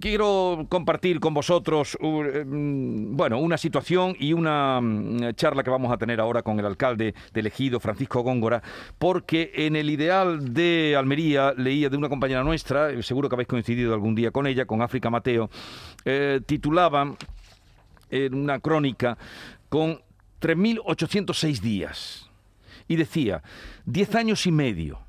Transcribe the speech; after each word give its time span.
quiero 0.00 0.66
compartir 0.68 1.20
con 1.20 1.34
vosotros 1.34 1.96
mm, 2.00 3.16
bueno, 3.16 3.38
una 3.38 3.58
situación 3.58 4.16
y 4.18 4.32
una 4.32 4.80
mm, 4.80 5.34
charla 5.34 5.62
que 5.62 5.70
vamos 5.70 5.92
a 5.92 5.98
tener 5.98 6.20
ahora 6.20 6.42
con 6.42 6.58
el 6.58 6.66
alcalde 6.66 7.14
de 7.32 7.40
elegido, 7.40 7.80
Francisco 7.80 8.22
Góngora, 8.22 8.62
porque 8.98 9.52
en 9.54 9.76
el 9.76 9.90
ideal 9.90 10.52
de 10.52 10.96
Almería 10.98 11.54
leía 11.56 11.88
de 11.88 11.96
una 11.96 12.08
compañera 12.08 12.42
nuestra, 12.42 12.90
eh, 12.90 13.02
seguro 13.02 13.28
que 13.28 13.36
habéis 13.36 13.48
coincidido 13.48 13.94
algún 13.94 14.14
día 14.14 14.30
con 14.30 14.46
ella, 14.46 14.66
con 14.66 14.82
África 14.82 15.10
Mateo, 15.10 15.50
eh, 16.04 16.40
titulaba 16.44 17.14
en 18.10 18.34
una 18.34 18.60
crónica 18.60 19.18
con 19.68 20.00
3.806 20.40 21.60
días 21.60 22.30
y 22.86 22.96
decía 22.96 23.42
10 23.86 24.14
años 24.14 24.46
y 24.46 24.52
medio, 24.52 25.00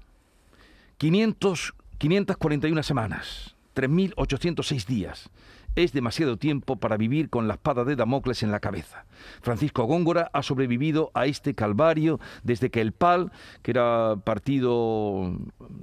500, 0.98 1.74
541 1.98 2.84
semanas 2.84 3.55
3.806 3.76 4.86
días. 4.86 5.30
Es 5.76 5.92
demasiado 5.92 6.38
tiempo 6.38 6.78
para 6.78 6.96
vivir 6.96 7.30
con 7.30 7.48
la 7.48 7.56
espada 7.56 7.84
de 7.84 7.96
Damocles 7.96 8.44
en 8.44 8.52
la 8.52 8.62
cabeza. 8.62 9.06
Francisco 9.42 9.84
Góngora 9.84 10.30
ha 10.34 10.42
sobrevivido 10.42 11.12
a 11.14 11.26
este 11.26 11.54
calvario 11.54 12.20
desde 12.44 12.72
que 12.72 12.82
el 12.82 12.94
PAL, 12.94 13.32
que 13.62 13.72
era 13.72 14.16
partido 14.24 15.38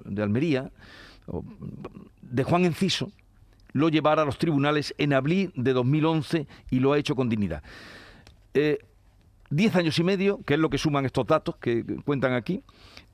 de 0.05 0.23
Almería, 0.23 0.71
de 2.23 2.45
Juan 2.45 2.65
Enciso, 2.65 3.13
lo 3.73 3.89
llevara 3.89 4.23
a 4.23 4.25
los 4.25 4.39
tribunales 4.39 4.95
en 4.99 5.13
abril 5.13 5.53
de 5.55 5.73
2011 5.73 6.47
y 6.71 6.81
lo 6.81 6.93
ha 6.93 6.99
hecho 6.99 7.15
con 7.15 7.29
dignidad. 7.29 7.63
Eh, 8.55 8.79
diez 9.51 9.77
años 9.77 9.99
y 9.99 10.05
medio, 10.05 10.41
que 10.45 10.55
es 10.55 10.61
lo 10.61 10.71
que 10.71 10.79
suman 10.79 11.05
estos 11.05 11.27
datos 11.27 11.57
que 11.57 11.85
cuentan 12.05 12.33
aquí, 12.33 12.63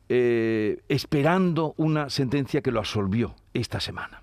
eh, 0.08 0.80
esperando 0.88 1.74
una 1.76 2.08
sentencia 2.08 2.60
que 2.60 2.70
lo 2.70 2.78
absolvió 2.78 3.34
esta 3.52 3.80
semana. 3.80 4.22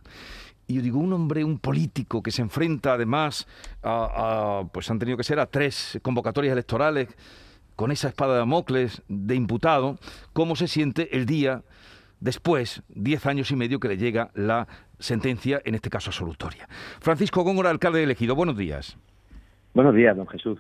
Y 0.67 0.75
yo 0.75 0.81
digo, 0.81 0.99
un 0.99 1.13
hombre, 1.13 1.43
un 1.43 1.59
político 1.59 2.23
que 2.23 2.31
se 2.31 2.41
enfrenta 2.41 2.93
además 2.93 3.47
a, 3.83 4.63
pues 4.71 4.89
han 4.89 4.99
tenido 4.99 5.17
que 5.17 5.23
ser 5.23 5.39
a 5.39 5.45
tres 5.45 5.99
convocatorias 6.01 6.53
electorales 6.53 7.09
con 7.75 7.91
esa 7.91 8.07
espada 8.07 8.33
de 8.33 8.39
Damocles 8.39 9.03
de 9.07 9.35
imputado, 9.35 9.97
¿cómo 10.33 10.55
se 10.55 10.67
siente 10.67 11.15
el 11.15 11.25
día 11.25 11.63
después, 12.19 12.83
diez 12.87 13.25
años 13.25 13.51
y 13.51 13.55
medio, 13.55 13.79
que 13.79 13.89
le 13.89 13.97
llega 13.97 14.31
la 14.33 14.67
sentencia, 14.97 15.61
en 15.65 15.75
este 15.75 15.89
caso 15.89 16.09
absolutoria? 16.09 16.67
Francisco 17.01 17.43
Góngora, 17.43 17.69
alcalde 17.69 18.01
elegido, 18.01 18.33
buenos 18.33 18.57
días. 18.57 18.97
Buenos 19.73 19.93
días, 19.93 20.15
don 20.15 20.27
Jesús. 20.27 20.57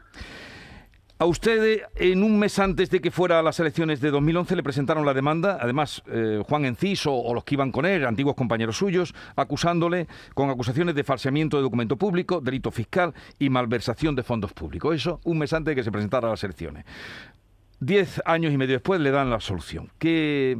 A 1.17 1.25
usted, 1.25 1.83
en 1.95 2.23
un 2.23 2.37
mes 2.37 2.59
antes 2.59 2.89
de 2.89 2.99
que 2.99 3.09
fuera 3.09 3.39
a 3.39 3.41
las 3.41 3.57
elecciones 3.61 4.01
de 4.01 4.11
2011, 4.11 4.53
le 4.53 4.63
presentaron 4.63 5.05
la 5.05 5.13
demanda, 5.13 5.57
además 5.61 6.03
eh, 6.07 6.43
Juan 6.45 6.65
Enciso 6.65 7.13
o 7.13 7.33
los 7.33 7.45
que 7.45 7.55
iban 7.55 7.71
con 7.71 7.85
él, 7.85 8.05
antiguos 8.05 8.35
compañeros 8.35 8.75
suyos, 8.75 9.15
acusándole 9.37 10.07
con 10.33 10.49
acusaciones 10.49 10.93
de 10.93 11.05
falseamiento 11.05 11.55
de 11.55 11.63
documento 11.63 11.95
público, 11.95 12.41
delito 12.41 12.69
fiscal 12.69 13.13
y 13.39 13.49
malversación 13.49 14.13
de 14.13 14.23
fondos 14.23 14.51
públicos. 14.51 14.93
Eso 14.93 15.21
un 15.23 15.37
mes 15.37 15.53
antes 15.53 15.71
de 15.71 15.75
que 15.75 15.83
se 15.85 15.91
presentara 15.91 16.27
a 16.27 16.31
las 16.31 16.43
elecciones. 16.43 16.83
Diez 17.79 18.21
años 18.25 18.51
y 18.51 18.57
medio 18.57 18.73
después 18.73 18.99
le 18.99 19.11
dan 19.11 19.29
la 19.29 19.39
solución. 19.39 19.89
¿Qué, 19.97 20.59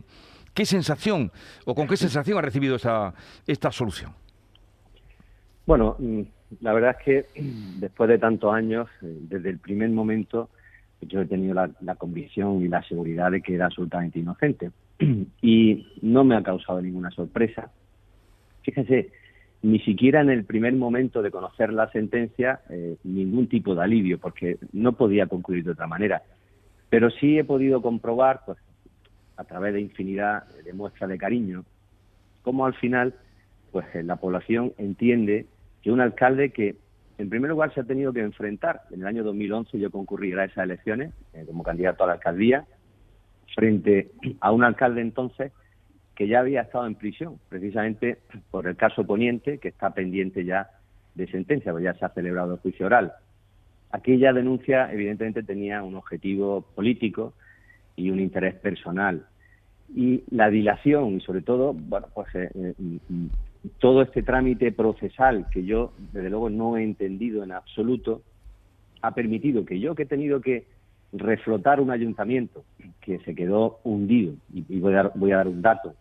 qué 0.53 0.65
sensación 0.65 1.33
o 1.65 1.75
con 1.75 1.85
qué 1.85 1.97
sensación 1.97 2.37
ha 2.37 2.41
recibido 2.41 2.77
esa, 2.77 3.13
esta 3.45 3.73
solución? 3.73 4.15
Bueno, 5.65 5.97
mm, 5.99 6.21
la 6.61 6.73
verdad 6.73 6.95
es 6.99 7.05
que 7.05 7.41
después 7.79 8.09
de 8.09 8.17
tantos 8.17 8.53
años, 8.53 8.87
eh, 9.01 9.17
desde 9.21 9.49
el 9.49 9.59
primer 9.59 9.89
momento, 9.89 10.49
yo 11.01 11.21
he 11.21 11.25
tenido 11.25 11.53
la, 11.53 11.95
convicción 11.95 12.61
y 12.61 12.67
la 12.67 12.83
seguridad 12.83 13.31
de 13.31 13.41
que 13.41 13.55
era 13.55 13.65
absolutamente 13.65 14.19
inocente. 14.19 14.71
Y 15.41 15.87
no 16.01 16.23
me 16.23 16.35
ha 16.35 16.43
causado 16.43 16.81
ninguna 16.81 17.11
sorpresa. 17.11 17.69
Fíjense, 18.63 19.11
ni 19.61 19.79
siquiera 19.79 20.21
en 20.21 20.29
el 20.29 20.45
primer 20.45 20.73
momento 20.73 21.21
de 21.21 21.31
conocer 21.31 21.71
la 21.73 21.91
sentencia, 21.91 22.61
eh, 22.69 22.95
ningún 23.03 23.47
tipo 23.47 23.75
de 23.75 23.83
alivio, 23.83 24.19
porque 24.19 24.57
no 24.71 24.93
podía 24.93 25.27
concluir 25.27 25.63
de 25.63 25.71
otra 25.71 25.87
manera. 25.87 26.23
Pero 26.89 27.09
sí 27.11 27.37
he 27.37 27.43
podido 27.43 27.81
comprobar, 27.81 28.41
pues, 28.45 28.57
a 29.37 29.43
través 29.43 29.73
de 29.73 29.81
infinidad 29.81 30.45
de 30.63 30.73
muestras 30.73 31.09
de 31.09 31.17
cariño, 31.17 31.65
cómo 32.41 32.65
al 32.65 32.73
final, 32.75 33.13
pues, 33.71 33.85
la 34.03 34.15
población 34.15 34.73
entiende 34.77 35.45
que 35.85 35.91
un 35.91 36.01
alcalde 36.01 36.49
que, 36.49 36.77
en 37.19 37.29
primer 37.29 37.51
lugar, 37.51 37.71
se 37.75 37.79
ha 37.79 37.83
tenido 37.83 38.11
que 38.11 38.21
enfrentar. 38.21 38.81
En 38.89 39.01
el 39.01 39.05
año 39.05 39.23
2011 39.23 39.77
yo 39.77 39.91
concurrí 39.91 40.33
a 40.33 40.45
esas 40.45 40.63
elecciones 40.63 41.13
eh, 41.35 41.43
como 41.45 41.61
candidato 41.61 42.03
a 42.03 42.07
la 42.07 42.13
alcaldía 42.13 42.65
frente 43.53 44.09
a 44.39 44.51
un 44.51 44.63
alcalde 44.63 45.01
entonces 45.01 45.51
que 46.15 46.27
ya 46.27 46.39
había 46.39 46.61
estado 46.61 46.87
en 46.87 46.95
prisión, 46.95 47.39
precisamente 47.49 48.17
por 48.49 48.65
el 48.65 48.75
caso 48.75 49.05
Poniente, 49.05 49.59
que 49.59 49.67
está 49.67 49.91
pendiente 49.91 50.43
ya 50.43 50.71
de 51.13 51.27
sentencia, 51.27 51.71
pues 51.71 51.83
ya 51.83 51.93
se 51.93 52.03
ha 52.03 52.09
celebrado 52.09 52.55
el 52.55 52.59
juicio 52.61 52.87
oral. 52.87 53.13
Aquella 53.91 54.33
denuncia, 54.33 54.91
evidentemente, 54.91 55.43
tenía 55.43 55.83
un 55.83 55.93
objetivo 55.93 56.61
político 56.73 57.35
y 57.95 58.09
un 58.09 58.19
interés 58.19 58.55
personal. 58.55 59.27
Y 59.95 60.23
la 60.31 60.49
dilación, 60.49 61.17
y 61.17 61.21
sobre 61.21 61.43
todo, 61.43 61.73
bueno, 61.73 62.07
pues 62.15 62.33
eh, 62.33 62.49
eh, 62.55 62.73
todo 63.79 64.01
este 64.01 64.23
trámite 64.23 64.71
procesal 64.71 65.47
que 65.51 65.63
yo, 65.63 65.93
desde 66.11 66.29
luego, 66.29 66.49
no 66.49 66.77
he 66.77 66.83
entendido 66.83 67.43
en 67.43 67.51
absoluto, 67.51 68.21
ha 69.01 69.11
permitido 69.11 69.65
que 69.65 69.79
yo, 69.79 69.95
que 69.95 70.03
he 70.03 70.07
tenido 70.07 70.41
que 70.41 70.65
reflotar 71.13 71.79
un 71.79 71.91
ayuntamiento 71.91 72.63
que 73.01 73.19
se 73.19 73.35
quedó 73.35 73.79
hundido, 73.83 74.33
y, 74.53 74.79
voy, 74.79 74.93
a 74.93 74.95
dar, 74.95 75.11
voy 75.15 75.31
a 75.31 75.37
dar 75.37 75.47
un 75.47 75.61
dato, 75.61 75.93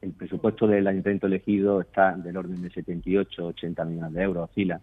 el 0.00 0.12
presupuesto 0.12 0.66
del 0.66 0.86
ayuntamiento 0.86 1.28
elegido 1.28 1.80
está 1.80 2.16
del 2.16 2.36
orden 2.36 2.60
de 2.60 2.70
78, 2.70 3.46
80 3.46 3.84
millones 3.84 4.12
de 4.12 4.22
euros, 4.22 4.50
oscila, 4.50 4.80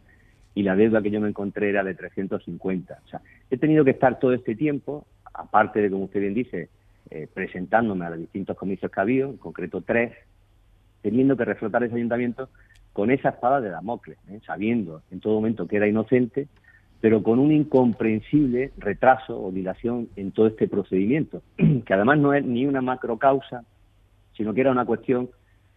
y 0.56 0.64
la 0.64 0.76
deuda 0.76 1.02
que 1.02 1.12
yo 1.12 1.20
me 1.22 1.30
encontré 1.30 1.70
era 1.70 1.84
de 1.84 1.94
350. 1.94 3.00
O 3.06 3.10
sea, 3.10 3.22
he 3.50 3.58
tenido 3.58 3.84
que 3.84 3.92
estar 3.92 4.20
todo 4.20 4.34
este 4.34 4.56
tiempo, 4.56 5.06
aparte 5.34 5.82
de, 5.82 5.90
como 5.90 6.06
usted 6.06 6.22
bien 6.22 6.34
dice, 6.34 6.70
eh, 7.12 7.28
presentándome 7.34 8.06
a 8.06 8.12
los 8.12 8.20
distintos 8.20 8.58
comicios 8.58 8.92
que 8.92 9.00
ha 9.00 9.04
habido, 9.04 9.30
en 9.30 9.38
concreto 9.38 9.82
tres, 9.82 10.14
teniendo 11.02 11.38
que 11.38 11.46
reflotar 11.46 11.84
ese 11.84 11.96
ayuntamiento 11.96 12.50
con 12.94 13.12
esa 13.12 13.30
espada 13.30 13.62
de 13.62 13.70
Damocles, 13.70 14.18
¿eh? 14.30 14.40
sabiendo 14.46 15.02
en 15.12 15.20
todo 15.20 15.36
momento 15.36 15.68
que 15.68 15.78
era 15.78 15.88
inocente, 15.88 16.48
pero 17.02 17.24
con 17.24 17.40
un 17.40 17.52
incomprensible 17.52 18.72
retraso 18.78 19.42
o 19.42 19.52
dilación 19.52 20.10
en 20.16 20.32
todo 20.32 20.48
este 20.48 20.68
procedimiento, 20.68 21.42
que 21.86 21.94
además 21.94 22.20
no 22.20 22.34
es 22.34 22.44
ni 22.44 22.66
una 22.66 22.82
macrocausa, 22.82 23.64
sino 24.36 24.54
que 24.54 24.62
era 24.62 24.72
una 24.72 24.86
cuestión 24.86 25.30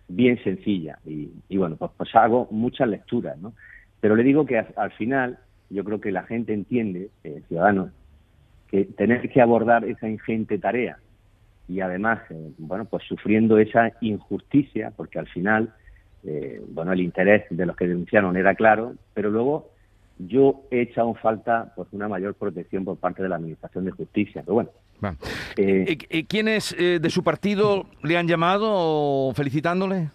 bien 0.09 0.43
sencilla. 0.43 0.99
Y, 1.05 1.57
bueno, 1.57 1.77
pues, 1.77 1.91
pues, 1.97 2.15
hago 2.15 2.49
muchas 2.51 2.89
lecturas, 2.89 3.39
¿no? 3.39 3.53
Pero 4.01 4.17
le 4.17 4.25
digo 4.25 4.45
que 4.45 4.59
al, 4.59 4.91
final 4.93 5.39
yo 5.71 5.85
creo 5.85 6.01
que 6.01 6.11
la 6.11 6.25
gente 6.25 6.53
entiende, 6.53 7.11
eh, 7.23 7.43
ciudadanos, 7.47 7.93
que 8.69 8.85
tener 8.85 9.29
que 9.31 9.41
abordar 9.41 9.85
esa 9.85 10.09
ingente 10.09 10.59
tarea 10.59 10.99
y 11.73 11.81
además, 11.81 12.21
eh, 12.29 12.53
bueno, 12.59 12.85
pues 12.85 13.03
sufriendo 13.05 13.57
esa 13.57 13.93
injusticia, 14.03 14.93
porque 14.95 15.19
al 15.19 15.27
final, 15.27 15.73
eh, 16.23 16.61
bueno, 16.69 16.93
el 16.93 17.01
interés 17.01 17.45
de 17.49 17.65
los 17.65 17.75
que 17.77 17.89
denunciaron 17.89 18.37
era 18.37 18.55
claro, 18.55 18.95
pero 19.15 19.31
luego 19.31 19.71
yo 20.19 20.65
he 20.71 20.83
echado 20.83 21.09
en 21.09 21.15
falta 21.15 21.73
pues 21.75 21.89
una 21.93 22.09
mayor 22.09 22.35
protección 22.35 22.85
por 22.85 22.99
parte 22.99 23.23
de 23.23 23.31
la 23.31 23.37
Administración 23.37 23.87
de 23.87 23.93
Justicia. 23.93 24.43
Pero 24.45 24.55
bueno. 24.55 24.71
Eh, 25.57 25.97
¿Quiénes 26.29 26.77
de 26.79 27.11
su 27.11 27.25
partido 27.25 27.87
le 28.03 28.19
han 28.19 28.29
llamado 28.29 29.33
felicitándole? 29.35 30.11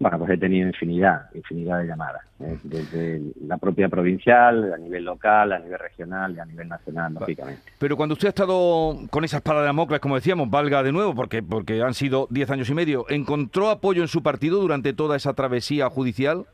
Bueno, 0.00 0.18
pues 0.18 0.30
he 0.30 0.38
tenido 0.38 0.66
infinidad, 0.66 1.26
infinidad 1.34 1.80
de 1.80 1.86
llamadas, 1.86 2.22
¿eh? 2.40 2.56
desde 2.62 3.20
la 3.46 3.58
propia 3.58 3.90
provincial, 3.90 4.72
a 4.72 4.78
nivel 4.78 5.04
local, 5.04 5.52
a 5.52 5.58
nivel 5.58 5.78
regional 5.78 6.34
y 6.34 6.38
a 6.38 6.46
nivel 6.46 6.68
nacional, 6.68 7.12
lógicamente. 7.12 7.60
Pero 7.78 7.98
cuando 7.98 8.14
usted 8.14 8.28
ha 8.28 8.30
estado 8.30 8.96
con 9.10 9.24
esa 9.24 9.36
espada 9.36 9.60
de 9.60 9.66
Damocles, 9.66 10.00
como 10.00 10.14
decíamos, 10.14 10.48
valga 10.48 10.82
de 10.82 10.90
nuevo, 10.90 11.14
porque, 11.14 11.42
porque 11.42 11.82
han 11.82 11.92
sido 11.92 12.26
diez 12.30 12.50
años 12.50 12.70
y 12.70 12.74
medio, 12.74 13.04
¿encontró 13.10 13.68
apoyo 13.68 14.00
en 14.00 14.08
su 14.08 14.22
partido 14.22 14.58
durante 14.58 14.94
toda 14.94 15.16
esa 15.16 15.34
travesía 15.34 15.90
judicial? 15.90 16.46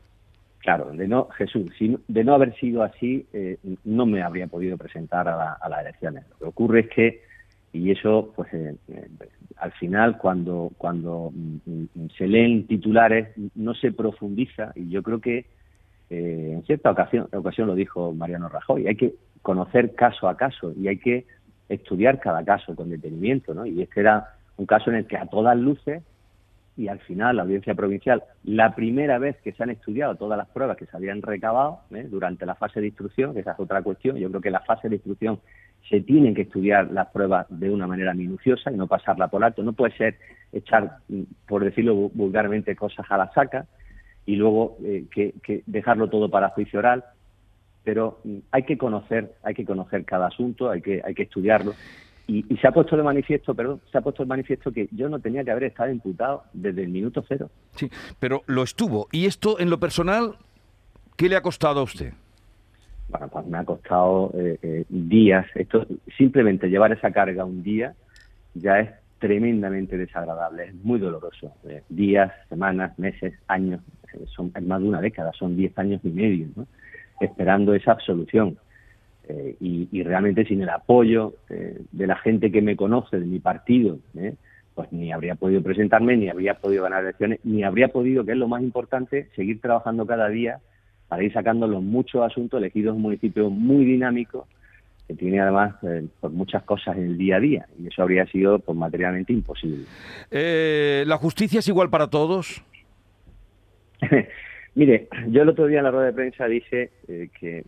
Claro, 0.59 0.91
de 0.91 1.07
no, 1.07 1.29
Jesús, 1.29 1.71
si, 1.79 1.97
de 2.05 2.23
no 2.25 2.33
haber 2.33 2.53
sido 2.55 2.83
así, 2.83 3.25
eh, 3.31 3.59
no 3.85 4.05
me 4.05 4.23
habría 4.23 4.47
podido 4.47 4.77
presentar 4.77 5.29
a, 5.29 5.53
a 5.53 5.69
las 5.69 5.79
elecciones. 5.79 6.25
Lo 6.31 6.37
que 6.37 6.45
ocurre 6.45 6.79
es 6.81 6.89
que 6.89 7.27
y 7.77 7.91
eso 7.91 8.31
pues 8.35 8.51
eh, 8.53 8.75
eh, 8.89 9.07
al 9.55 9.71
final 9.73 10.17
cuando 10.17 10.71
cuando 10.77 11.31
mm, 11.33 11.57
mm, 11.65 12.09
se 12.17 12.27
leen 12.27 12.67
titulares 12.67 13.29
no 13.55 13.73
se 13.73 13.91
profundiza 13.91 14.71
y 14.75 14.89
yo 14.89 15.01
creo 15.01 15.21
que 15.21 15.45
eh, 16.09 16.51
en 16.53 16.63
cierta 16.63 16.91
ocasión 16.91 17.27
ocasión 17.33 17.67
lo 17.67 17.75
dijo 17.75 18.13
Mariano 18.13 18.49
Rajoy 18.49 18.87
hay 18.87 18.95
que 18.95 19.15
conocer 19.41 19.95
caso 19.95 20.27
a 20.27 20.37
caso 20.37 20.73
y 20.75 20.87
hay 20.87 20.97
que 20.97 21.25
estudiar 21.69 22.19
cada 22.19 22.43
caso 22.43 22.75
con 22.75 22.89
detenimiento 22.89 23.53
no 23.53 23.65
y 23.65 23.81
este 23.81 24.01
era 24.01 24.33
un 24.57 24.65
caso 24.65 24.89
en 24.89 24.97
el 24.97 25.07
que 25.07 25.17
a 25.17 25.25
todas 25.25 25.57
luces 25.57 26.03
y 26.75 26.89
al 26.89 26.99
final 26.99 27.37
la 27.37 27.43
audiencia 27.43 27.73
provincial 27.73 28.23
la 28.43 28.75
primera 28.75 29.17
vez 29.17 29.37
que 29.41 29.53
se 29.53 29.63
han 29.63 29.71
estudiado 29.71 30.15
todas 30.15 30.37
las 30.37 30.47
pruebas 30.49 30.77
que 30.77 30.85
se 30.85 30.95
habían 30.95 31.21
recabado 31.21 31.79
durante 32.09 32.45
la 32.45 32.55
fase 32.55 32.79
de 32.79 32.87
instrucción 32.87 33.33
que 33.33 33.39
esa 33.39 33.53
es 33.53 33.59
otra 33.59 33.81
cuestión 33.81 34.17
yo 34.17 34.29
creo 34.29 34.41
que 34.41 34.51
la 34.51 34.61
fase 34.61 34.89
de 34.89 34.95
instrucción 34.95 35.39
se 35.89 36.01
tienen 36.01 36.35
que 36.35 36.41
estudiar 36.43 36.91
las 36.91 37.07
pruebas 37.07 37.45
de 37.49 37.69
una 37.69 37.87
manera 37.87 38.13
minuciosa 38.13 38.71
y 38.71 38.75
no 38.75 38.87
pasarla 38.87 39.27
por 39.27 39.43
alto. 39.43 39.63
No 39.63 39.73
puede 39.73 39.95
ser 39.95 40.17
echar, 40.51 40.97
por 41.47 41.63
decirlo 41.63 41.95
vulgarmente, 42.13 42.75
cosas 42.75 43.05
a 43.09 43.17
la 43.17 43.31
saca. 43.33 43.65
y 44.25 44.35
luego 44.35 44.77
eh, 44.83 45.05
que, 45.09 45.63
dejarlo 45.65 46.09
todo 46.09 46.29
para 46.29 46.49
juicio 46.49 46.79
oral. 46.79 47.05
Pero 47.83 48.19
mm, 48.25 48.37
hay 48.51 48.63
que 48.63 48.77
conocer, 48.77 49.35
hay 49.43 49.53
que 49.53 49.65
conocer 49.65 50.03
cada 50.03 50.27
asunto, 50.27 50.69
hay 50.69 50.81
que, 50.81 51.01
estudiarlo. 51.15 51.73
Y, 52.27 52.43
se 52.57 52.67
ha 52.67 52.71
puesto 52.73 52.97
de 52.97 53.03
manifiesto, 53.03 53.55
perdón, 53.55 53.79
se 53.89 53.97
ha 53.97 54.01
puesto 54.01 54.23
de 54.23 54.27
manifiesto 54.27 54.69
que 54.73 54.89
yo 54.91 55.07
no 55.07 55.19
tenía 55.21 55.45
que 55.45 55.51
haber 55.51 55.63
estado 55.63 55.89
imputado 55.89 56.43
desde 56.51 56.83
el 56.83 56.89
minuto 56.89 57.23
cero. 57.25 57.49
Sí, 57.75 57.89
pero 58.19 58.43
lo 58.47 58.63
estuvo. 58.63 59.07
¿Y 59.13 59.27
esto 59.27 59.57
en 59.61 59.69
lo 59.69 59.79
personal, 59.79 60.35
qué 61.15 61.29
le 61.29 61.37
ha 61.37 61.41
costado 61.41 61.79
a 61.79 61.83
usted? 61.83 62.11
Bueno, 63.09 63.29
pues 63.29 63.45
me 63.47 63.57
ha 63.57 63.63
costado 63.63 64.31
eh, 64.35 64.57
eh, 64.61 64.85
días. 64.89 65.45
Esto 65.55 65.85
simplemente 66.17 66.69
llevar 66.69 66.91
esa 66.91 67.11
carga 67.11 67.45
un 67.45 67.63
día 67.63 67.93
ya 68.53 68.79
es 68.79 68.89
tremendamente 69.19 69.97
desagradable, 69.97 70.65
es 70.65 70.75
muy 70.75 70.99
doloroso. 70.99 71.53
Eh, 71.67 71.83
días, 71.89 72.31
semanas, 72.49 72.97
meses, 72.99 73.33
años, 73.47 73.81
son 74.35 74.51
más 74.61 74.81
de 74.81 74.87
una 74.87 75.01
década, 75.01 75.31
son 75.33 75.55
diez 75.55 75.77
años 75.77 76.01
y 76.03 76.09
medio, 76.09 76.47
esperando 77.19 77.73
esa 77.73 77.93
absolución. 77.93 78.57
Eh, 79.29 79.57
y, 79.59 80.03
realmente 80.03 80.45
sin 80.45 80.61
el 80.61 80.69
apoyo 80.69 81.33
eh, 81.49 81.81
de 81.91 82.07
la 82.07 82.15
gente 82.15 82.49
que 82.49 82.61
me 82.61 82.77
conoce, 82.77 83.19
de 83.19 83.25
mi 83.25 83.39
partido, 83.39 83.99
eh, 84.15 84.35
pues 84.73 84.89
ni 84.93 85.11
habría 85.11 85.35
podido 85.35 85.61
presentarme, 85.61 86.15
ni 86.15 86.29
habría 86.29 86.53
podido 86.53 86.83
ganar 86.83 87.03
elecciones, 87.03 87.41
ni 87.43 87.63
habría 87.63 87.89
podido, 87.89 88.23
que 88.23 88.31
es 88.31 88.37
lo 88.37 88.47
más 88.47 88.61
importante, 88.61 89.27
seguir 89.35 89.59
trabajando 89.59 90.05
cada 90.05 90.29
día 90.29 90.59
para 91.07 91.23
ir 91.23 91.33
sacando 91.33 91.67
los 91.67 91.81
muchos 91.81 92.21
asuntos 92.23 92.59
elegidos 92.59 92.95
un 92.95 93.01
municipio 93.01 93.49
muy 93.49 93.85
dinámico 93.85 94.47
que 95.07 95.13
tiene 95.13 95.39
además 95.39 95.75
pues 95.81 96.33
muchas 96.33 96.63
cosas 96.63 96.97
en 96.97 97.03
el 97.03 97.17
día 97.17 97.37
a 97.37 97.39
día 97.39 97.65
y 97.79 97.87
eso 97.87 98.01
habría 98.01 98.25
sido 98.25 98.59
pues, 98.59 98.77
materialmente 98.77 99.31
imposible. 99.31 99.85
¿La 100.31 101.17
justicia 101.17 101.59
es 101.59 101.67
igual 101.69 101.89
para 101.89 102.07
todos? 102.07 102.61
Mire, 104.75 105.07
yo 105.29 105.41
el 105.41 105.49
otro 105.49 105.65
día 105.65 105.79
en 105.79 105.85
la 105.85 105.91
rueda 105.91 106.05
de 106.05 106.13
prensa 106.13 106.45
dije 106.45 106.91
eh, 107.07 107.29
que 107.39 107.57
eh, 107.57 107.65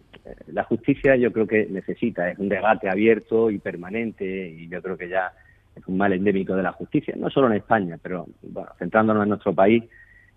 la 0.54 0.64
justicia 0.64 1.16
yo 1.16 1.34
creo 1.34 1.48
que 1.48 1.66
necesita, 1.68 2.30
es 2.30 2.38
un 2.38 2.50
debate 2.50 2.88
abierto 2.88 3.50
y 3.50 3.58
permanente 3.58 4.50
y 4.50 4.68
yo 4.70 4.80
creo 4.80 4.96
que 4.96 5.10
ya 5.10 5.32
es 5.76 5.88
un 5.88 5.98
mal 5.98 6.14
endémico 6.14 6.56
de 6.56 6.62
la 6.62 6.72
justicia, 6.72 7.16
no 7.18 7.32
solo 7.32 7.48
en 7.48 7.54
España, 7.54 7.98
pero 8.00 8.28
bueno, 8.44 8.70
centrándonos 8.78 9.24
en 9.24 9.30
nuestro 9.30 9.56
país, 9.56 9.84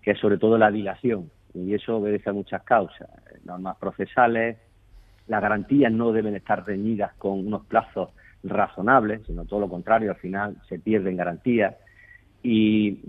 que 0.01 0.11
es 0.11 0.19
sobre 0.19 0.39
todo 0.39 0.57
la 0.57 0.71
dilación 0.71 1.29
y 1.53 1.73
eso 1.73 1.97
obedece 1.97 2.29
a 2.29 2.33
muchas 2.33 2.63
causas, 2.63 3.09
normas 3.45 3.77
procesales, 3.77 4.57
las 5.27 5.41
garantías 5.41 5.91
no 5.91 6.11
deben 6.11 6.35
estar 6.35 6.65
reñidas 6.65 7.13
con 7.13 7.45
unos 7.45 7.65
plazos 7.65 8.09
razonables, 8.43 9.21
sino 9.25 9.45
todo 9.45 9.61
lo 9.61 9.69
contrario, 9.69 10.11
al 10.11 10.17
final 10.17 10.57
se 10.67 10.79
pierden 10.79 11.15
garantías 11.15 11.75
y 12.41 12.99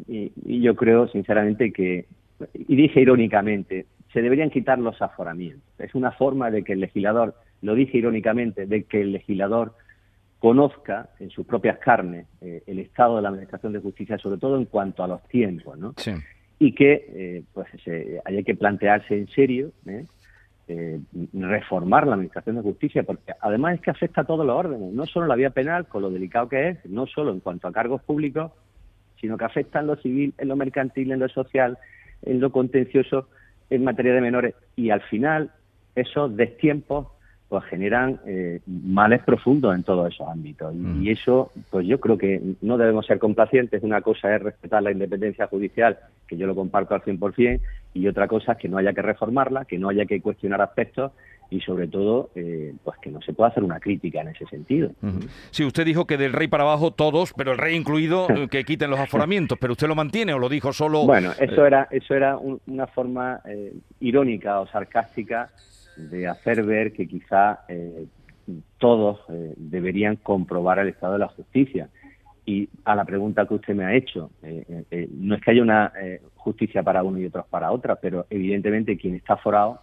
yo 0.62 0.76
creo 0.76 1.08
sinceramente 1.08 1.72
que 1.72 2.06
y 2.54 2.76
dije 2.76 3.00
irónicamente, 3.00 3.86
se 4.12 4.22
deberían 4.22 4.50
quitar 4.50 4.78
los 4.78 5.00
aforamientos. 5.02 5.62
Es 5.78 5.94
una 5.94 6.12
forma 6.12 6.50
de 6.50 6.62
que 6.62 6.72
el 6.72 6.80
legislador, 6.80 7.34
lo 7.62 7.74
dije 7.74 7.98
irónicamente, 7.98 8.66
de 8.66 8.84
que 8.84 9.00
el 9.00 9.12
legislador 9.12 9.74
conozca 10.38 11.10
en 11.20 11.30
sus 11.30 11.46
propias 11.46 11.78
carnes 11.78 12.26
eh, 12.40 12.62
el 12.66 12.78
estado 12.78 13.16
de 13.16 13.22
la 13.22 13.28
Administración 13.30 13.72
de 13.72 13.80
Justicia, 13.80 14.18
sobre 14.18 14.38
todo 14.38 14.56
en 14.56 14.66
cuanto 14.66 15.02
a 15.02 15.08
los 15.08 15.22
tiempos, 15.28 15.78
¿no? 15.78 15.94
Y 16.58 16.72
que 16.72 17.06
eh, 17.08 17.42
pues 17.52 17.68
haya 18.24 18.42
que 18.42 18.54
plantearse 18.54 19.16
en 19.16 19.28
serio 19.28 19.72
¿eh? 19.86 20.06
reformar 21.32 22.06
la 22.06 22.14
Administración 22.14 22.56
de 22.56 22.62
Justicia, 22.62 23.02
porque 23.02 23.32
además 23.40 23.74
es 23.74 23.80
que 23.80 23.90
afecta 23.90 24.22
a 24.22 24.24
todos 24.24 24.46
los 24.46 24.56
órdenes, 24.56 24.92
no 24.94 25.04
solo 25.04 25.26
la 25.26 25.34
vía 25.34 25.50
penal, 25.50 25.86
con 25.86 26.02
lo 26.02 26.10
delicado 26.10 26.48
que 26.48 26.68
es, 26.70 26.86
no 26.86 27.06
solo 27.06 27.32
en 27.32 27.40
cuanto 27.40 27.68
a 27.68 27.72
cargos 27.72 28.02
públicos, 28.02 28.52
sino 29.20 29.36
que 29.36 29.44
afecta 29.44 29.80
en 29.80 29.88
lo 29.88 29.96
civil, 29.96 30.34
en 30.38 30.48
lo 30.48 30.56
mercantil, 30.56 31.12
en 31.12 31.20
lo 31.20 31.28
social, 31.28 31.78
en 32.22 32.40
lo 32.40 32.50
contencioso 32.50 33.28
en 33.70 33.84
materia 33.84 34.14
de 34.14 34.20
menores 34.20 34.54
y 34.76 34.90
al 34.90 35.00
final 35.02 35.50
esos 35.94 36.36
destiempos 36.36 37.08
pues 37.54 37.66
generan 37.66 38.18
eh, 38.26 38.58
males 38.66 39.22
profundos 39.22 39.76
en 39.76 39.84
todos 39.84 40.12
esos 40.12 40.26
ámbitos 40.26 40.74
y, 40.74 40.78
mm. 40.78 41.06
eso 41.06 41.52
pues 41.70 41.86
yo 41.86 42.00
creo 42.00 42.18
que 42.18 42.42
no 42.62 42.76
debemos 42.76 43.06
ser 43.06 43.20
complacientes 43.20 43.80
una 43.84 44.00
cosa 44.00 44.34
es 44.34 44.42
respetar 44.42 44.82
la 44.82 44.90
independencia 44.90 45.46
judicial 45.46 45.96
que 46.26 46.36
yo 46.36 46.48
lo 46.48 46.56
comparto 46.56 46.96
al 46.96 47.02
100% 47.02 47.60
y 47.94 48.08
otra 48.08 48.26
cosa 48.26 48.52
es 48.52 48.58
que 48.58 48.68
no 48.68 48.78
haya 48.78 48.92
que 48.92 49.02
reformarla 49.02 49.66
que 49.66 49.78
no 49.78 49.88
haya 49.88 50.04
que 50.04 50.20
cuestionar 50.20 50.62
aspectos 50.62 51.12
y 51.48 51.60
sobre 51.60 51.86
todo 51.86 52.30
eh, 52.34 52.74
pues 52.82 52.98
que 52.98 53.10
no 53.12 53.22
se 53.22 53.32
pueda 53.32 53.50
hacer 53.50 53.62
una 53.62 53.78
crítica 53.78 54.22
en 54.22 54.28
ese 54.28 54.46
sentido. 54.46 54.90
Sí, 55.52 55.64
usted 55.64 55.84
dijo 55.84 56.06
que 56.06 56.16
del 56.16 56.32
rey 56.32 56.48
para 56.48 56.64
abajo 56.64 56.90
todos, 56.90 57.32
pero 57.36 57.52
el 57.52 57.58
rey 57.58 57.76
incluido, 57.76 58.26
eh, 58.30 58.48
que 58.48 58.64
quiten 58.64 58.90
los 58.90 58.98
aforamientos, 58.98 59.56
pero 59.60 59.74
usted 59.74 59.86
lo 59.86 59.94
mantiene 59.94 60.32
o 60.34 60.40
lo 60.40 60.48
dijo 60.48 60.72
solo... 60.72 61.04
Bueno, 61.04 61.30
eso 61.38 61.64
eh, 61.64 61.68
era, 61.68 61.86
eso 61.92 62.14
era 62.14 62.36
una 62.66 62.88
forma 62.88 63.40
irónica 64.00 64.58
o 64.58 64.66
sarcástica 64.66 65.50
de 65.96 66.28
hacer 66.28 66.62
ver 66.64 66.92
que 66.92 67.06
quizá 67.06 67.60
todos 68.78 69.20
deberían 69.56 70.16
comprobar 70.16 70.78
el 70.78 70.88
estado 70.88 71.14
de 71.14 71.18
la 71.20 71.28
justicia. 71.28 71.88
Y 72.46 72.68
a 72.84 72.94
la 72.94 73.04
pregunta 73.04 73.46
que 73.46 73.54
usted 73.54 73.74
me 73.74 73.84
ha 73.84 73.94
hecho, 73.94 74.30
no 74.42 75.34
es 75.34 75.40
que 75.40 75.50
haya 75.50 75.62
una 75.62 75.92
justicia 76.36 76.82
para 76.82 77.02
uno 77.02 77.18
y 77.18 77.26
otros 77.26 77.46
para 77.46 77.72
otra, 77.72 77.96
pero 77.96 78.26
evidentemente 78.28 78.98
quien 78.98 79.14
está 79.14 79.36
forado 79.36 79.80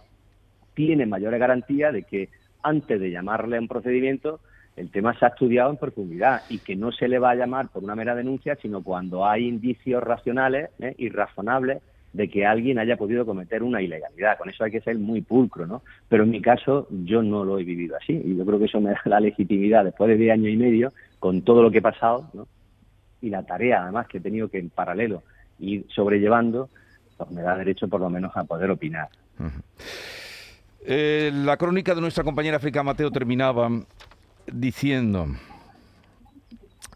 tiene 0.74 1.06
mayores 1.06 1.40
garantías 1.40 1.92
de 1.92 2.04
que 2.04 2.28
antes 2.62 3.00
de 3.00 3.10
llamarle 3.10 3.56
a 3.56 3.60
un 3.60 3.68
procedimiento 3.68 4.40
el 4.76 4.90
tema 4.90 5.18
se 5.18 5.26
ha 5.26 5.28
estudiado 5.28 5.70
en 5.70 5.76
profundidad 5.76 6.42
y 6.48 6.58
que 6.58 6.76
no 6.76 6.92
se 6.92 7.08
le 7.08 7.18
va 7.18 7.30
a 7.30 7.34
llamar 7.34 7.68
por 7.68 7.84
una 7.84 7.94
mera 7.94 8.14
denuncia, 8.14 8.56
sino 8.56 8.82
cuando 8.82 9.26
hay 9.26 9.46
indicios 9.46 10.02
racionales 10.02 10.70
¿eh? 10.80 10.94
y 10.96 11.10
razonables 11.10 11.82
de 12.12 12.28
que 12.28 12.44
alguien 12.44 12.78
haya 12.78 12.96
podido 12.96 13.24
cometer 13.24 13.62
una 13.62 13.80
ilegalidad. 13.80 14.36
Con 14.38 14.50
eso 14.50 14.64
hay 14.64 14.70
que 14.70 14.80
ser 14.80 14.98
muy 14.98 15.22
pulcro, 15.22 15.66
¿no? 15.66 15.82
Pero 16.08 16.24
en 16.24 16.30
mi 16.30 16.42
caso 16.42 16.86
yo 16.90 17.22
no 17.22 17.44
lo 17.44 17.58
he 17.58 17.64
vivido 17.64 17.96
así 17.96 18.12
y 18.12 18.36
yo 18.36 18.44
creo 18.44 18.58
que 18.58 18.66
eso 18.66 18.80
me 18.80 18.90
da 18.92 19.00
la 19.04 19.20
legitimidad 19.20 19.84
después 19.84 20.08
de 20.08 20.16
10 20.16 20.32
años 20.34 20.48
y 20.48 20.56
medio 20.56 20.92
con 21.18 21.42
todo 21.42 21.62
lo 21.62 21.70
que 21.70 21.78
he 21.78 21.82
pasado 21.82 22.28
¿no? 22.34 22.46
y 23.20 23.30
la 23.30 23.44
tarea 23.44 23.82
además 23.84 24.08
que 24.08 24.18
he 24.18 24.20
tenido 24.20 24.48
que 24.48 24.58
en 24.58 24.70
paralelo 24.70 25.22
ir 25.58 25.86
sobrellevando, 25.94 26.68
pues 27.16 27.30
me 27.30 27.42
da 27.42 27.56
derecho 27.56 27.88
por 27.88 28.00
lo 28.00 28.10
menos 28.10 28.36
a 28.36 28.44
poder 28.44 28.70
opinar. 28.70 29.08
Eh, 30.84 31.30
la 31.32 31.56
crónica 31.56 31.94
de 31.94 32.00
nuestra 32.00 32.24
compañera 32.24 32.56
África 32.56 32.82
Mateo 32.82 33.10
terminaba 33.10 33.70
diciendo... 34.52 35.28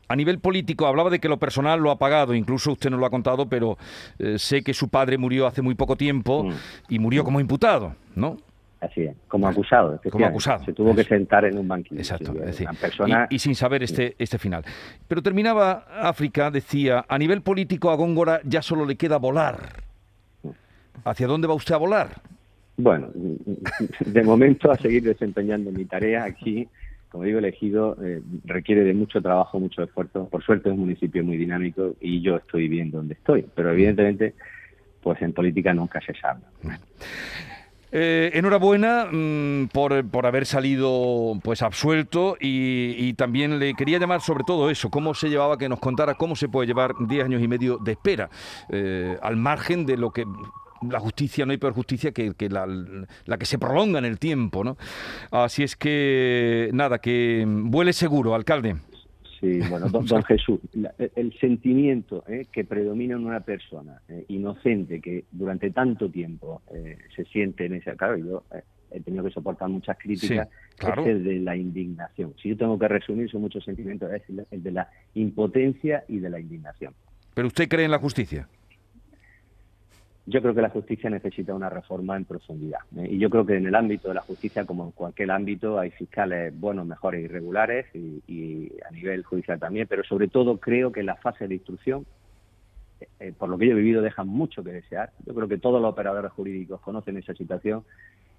A 0.09 0.17
nivel 0.17 0.39
político, 0.39 0.87
hablaba 0.87 1.11
de 1.11 1.19
que 1.19 1.29
lo 1.29 1.39
personal 1.39 1.81
lo 1.81 1.91
ha 1.91 1.99
pagado, 1.99 2.35
incluso 2.35 2.73
usted 2.73 2.91
no 2.91 2.97
lo 2.97 3.07
ha 3.07 3.11
contado, 3.11 3.49
pero 3.49 3.77
eh, 4.19 4.39
sé 4.39 4.63
que 4.63 4.73
su 4.73 4.89
padre 4.89 5.19
murió 5.19 5.47
hace 5.47 5.63
muy 5.63 5.75
poco 5.75 5.97
tiempo 5.97 6.45
mm. 6.45 6.53
y 6.91 6.99
murió 6.99 7.25
como 7.25 7.41
imputado, 7.41 7.95
¿no? 8.15 8.37
Así 8.81 9.03
es, 9.03 9.17
como 9.27 9.49
acusado. 9.49 10.01
Como 10.11 10.27
acusado. 10.27 10.65
Se 10.65 10.73
tuvo 10.73 10.95
que 10.95 11.03
sentar 11.03 11.45
en 11.45 11.59
un 11.59 11.67
banquillo. 11.67 11.99
Exacto. 11.99 12.35
y, 13.31 13.39
sin 13.39 13.55
saber 13.55 13.83
este, 13.83 14.15
este 14.19 14.39
final. 14.39 14.65
Pero 15.09 15.23
terminaba 15.23 15.87
África, 16.03 16.51
decía, 16.51 17.05
a 17.09 17.19
nivel 17.19 17.41
político 17.41 17.91
a 17.91 17.97
Góngora 17.97 18.41
ya 18.45 18.63
solo 18.63 18.85
le 18.85 18.97
queda 18.97 19.17
volar. 19.17 19.83
Mm. 20.43 20.51
¿Hacia 21.05 21.27
dónde 21.27 21.49
va 21.49 21.55
usted 21.55 21.75
a 21.75 21.79
volar? 21.79 22.21
Bueno, 22.77 23.09
de 24.07 24.23
momento 24.23 24.71
a 24.71 24.77
seguir 24.77 25.03
desempeñando 25.03 25.73
mi 25.73 25.87
tarea 25.87 26.25
aquí, 26.25 26.69
como 27.17 27.25
digo, 27.25 27.39
elegido 27.39 27.97
eh, 28.05 28.21
requiere 28.45 28.85
de 28.85 28.93
mucho 28.93 29.23
trabajo, 29.23 29.59
mucho 29.59 29.83
esfuerzo. 29.83 30.29
Por 30.29 30.45
suerte 30.45 30.69
es 30.69 30.75
un 30.75 30.81
municipio 30.81 31.25
muy 31.25 31.39
dinámico 31.39 31.95
y 31.99 32.21
yo 32.21 32.37
estoy 32.37 32.69
bien 32.69 32.91
donde 32.91 33.15
estoy, 33.15 33.47
pero 33.55 33.73
evidentemente, 33.73 34.35
pues 35.03 35.23
en 35.23 35.33
política 35.33 35.73
nunca 35.73 35.99
se 36.03 36.13
sabe. 36.13 36.43
Eh, 37.91 38.33
enhorabuena 38.35 39.07
mm, 39.11 39.69
por, 39.69 40.07
por, 40.11 40.27
haber 40.27 40.45
salido 40.45 41.41
pues 41.43 41.63
absuelto 41.63 42.37
y, 42.39 43.15
también 43.15 43.59
le 43.59 43.73
quería 43.73 43.99
llamar 43.99 44.21
sobre 44.21 44.45
todo 44.45 44.69
eso, 44.69 44.91
cómo 44.91 45.15
se 45.15 45.31
llevaba, 45.31 45.57
que 45.57 45.71
nos 45.71 45.81
contara 45.81 46.17
cómo 46.17 46.37
se 46.37 46.51
puede 46.51 46.67
llevar 46.67 46.93
10 47.01 47.25
años 47.25 47.41
y 47.43 47.49
medio 47.49 47.79
de 47.79 47.93
espera, 47.93 48.29
eh, 48.69 49.17
al 49.23 49.37
margen 49.37 49.87
de 49.87 49.97
lo 49.97 50.11
que 50.11 50.27
la 50.83 51.01
justicia, 51.01 51.47
no 51.47 51.53
hay 51.53 51.59
peor 51.59 51.73
justicia 51.73 52.13
que, 52.13 52.35
la, 52.49 53.39
que 53.39 53.47
se 53.47 53.59
prolonga 53.59 53.99
en 53.99 54.05
el 54.05 54.19
tiempo, 54.19 54.65
¿no? 54.65 54.77
Así 55.31 55.63
es 55.63 55.77
que, 55.77 56.71
nada, 56.73 56.99
que 56.99 57.45
vuele 57.47 57.93
seguro, 57.93 58.35
alcalde. 58.35 58.77
Sí, 59.41 59.61
bueno, 59.69 59.89
don, 59.91 60.23
Jesús, 60.25 60.61
el 61.15 61.39
sentimiento 61.39 62.25
eh, 62.27 62.47
que 62.51 62.65
predomina 62.65 63.17
en 63.17 63.27
una 63.27 63.41
persona 63.41 64.01
eh, 64.09 64.25
inocente 64.29 65.01
que 65.01 65.25
durante 65.31 65.71
tanto 65.71 66.11
tiempo 66.11 66.63
eh, 66.73 66.97
se 67.15 67.25
siente 67.27 67.67
en 67.67 67.75
ese... 67.75 67.95
Claro, 67.97 68.17
yo 68.17 68.45
he 68.91 69.01
tenido 69.01 69.25
que 69.25 69.31
soportar 69.31 69.69
muchas 69.69 69.99
críticas, 69.99 70.49
es 70.79 71.07
el 71.07 71.23
de 71.23 71.41
la 71.41 71.55
indignación. 71.55 72.35
Si 72.43 72.49
yo 72.49 72.57
tengo 72.57 72.79
que 72.79 72.89
resumir, 72.89 73.31
son 73.31 73.43
muchos 73.43 73.63
sentimientos, 73.63 74.11
es 74.11 74.23
el 74.51 74.63
de 74.63 74.71
la 74.71 74.89
impotencia 75.15 76.05
y 76.09 76.19
de 76.19 76.31
la 76.31 76.41
indignación. 76.41 76.95
¿Pero 77.35 77.49
usted 77.49 77.69
cree 77.69 77.85
en 77.85 77.91
la 77.91 77.99
justicia? 77.99 78.49
Yo 80.27 80.43
creo 80.43 80.55
que 80.55 80.63
la 80.63 80.71
justicia 80.71 81.09
necesita 81.09 81.55
una 81.55 81.71
reforma 81.71 82.17
en 82.17 82.25
profundidad. 82.25 82.81
¿eh? 82.97 83.09
Y 83.11 83.19
yo 83.19 83.31
creo 83.31 83.47
que 83.47 83.57
en 83.57 83.67
el 83.67 83.75
ámbito 83.75 84.09
de 84.09 84.15
la 84.15 84.23
justicia, 84.23 84.65
como 84.65 84.87
en 84.87 84.91
cualquier 84.91 85.31
ámbito, 85.31 85.79
hay 85.79 85.91
fiscales 85.93 86.59
buenos, 86.59 86.85
mejores, 86.85 87.25
irregulares 87.25 87.87
y, 87.95 88.73
a 88.89 88.91
nivel 88.91 89.23
judicial 89.23 89.59
también, 89.61 89.87
pero 89.89 90.03
sobre 90.05 90.29
todo 90.29 90.59
creo 90.59 90.91
que 90.91 91.01
en 91.01 91.07
la 91.07 91.17
fase 91.17 91.47
de 91.47 91.55
instrucción 91.55 92.05
eh, 93.21 93.33
por 93.37 93.49
lo 93.51 93.59
que 93.59 93.67
yo 93.67 93.73
he 93.73 93.77
vivido, 93.77 94.03
dejan 94.03 94.27
mucho 94.27 94.65
que 94.65 94.73
desear. 94.73 95.13
Yo 95.27 95.35
creo 95.35 95.49
que 95.49 95.59
todos 95.59 95.81
los 95.81 95.93
operadores 95.93 96.33
jurídicos 96.33 96.81
conocen 96.81 97.19
esa 97.19 97.35
situación 97.35 97.85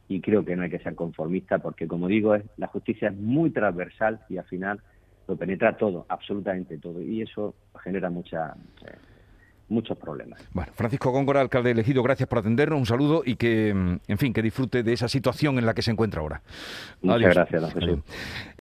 y 0.08 0.20
creo 0.20 0.44
que 0.44 0.56
no 0.56 0.64
hay 0.64 0.70
que 0.70 0.80
ser 0.80 0.96
conformista 0.96 1.60
porque, 1.60 1.88
como 1.88 2.08
digo, 2.08 2.36
es, 2.36 2.44
la 2.58 2.68
justicia 2.68 3.10
es 3.10 3.16
muy 3.16 3.52
transversal 3.52 4.20
y 4.30 4.38
al 4.38 4.46
final 4.46 4.82
lo 5.28 5.36
penetra 5.36 5.78
todo, 5.78 6.06
absolutamente 6.10 6.78
todo, 6.78 7.02
y 7.02 7.22
eso 7.22 7.54
genera 7.84 8.10
mucha... 8.10 8.56
Eh, 8.86 8.96
muchos 9.70 9.98
problemas. 9.98 10.42
Bueno, 10.54 10.72
Francisco 10.76 11.12
Góngora, 11.12 11.42
alcalde 11.42 11.72
elegido, 11.72 12.04
gracias 12.04 12.28
por 12.30 12.40
atendernos, 12.40 12.80
un 12.80 12.86
saludo 12.86 13.24
y 13.26 13.36
que, 13.36 13.70
en 13.70 14.18
fin, 14.18 14.34
que 14.34 14.42
disfrute 14.42 14.84
de 14.84 14.94
esa 14.94 15.08
situación 15.08 15.58
en 15.58 15.66
la 15.66 15.74
que 15.74 15.82
se 15.82 15.92
encuentra 15.92 16.22
ahora. 16.22 16.42
Muchas 17.02 17.36
gracias, 17.36 17.62
don 17.62 18.04